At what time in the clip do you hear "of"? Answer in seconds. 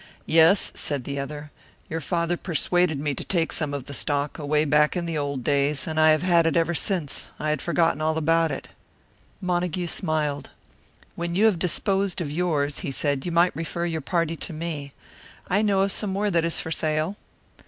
3.71-3.85, 12.19-12.31, 15.81-15.91